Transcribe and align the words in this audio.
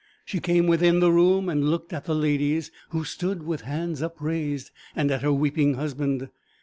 She 0.25 0.39
came 0.39 0.65
within 0.65 0.99
the 0.99 1.11
room, 1.11 1.47
and 1.47 1.69
looked 1.69 1.93
at 1.93 2.05
the 2.05 2.15
ladies, 2.15 2.71
who 2.89 3.03
stood 3.03 3.43
with 3.43 3.61
hands 3.61 4.01
upraised, 4.01 4.71
and 4.95 5.11
at 5.11 5.21
her 5.21 5.31
weeping 5.31 5.75
husband. 5.75 6.29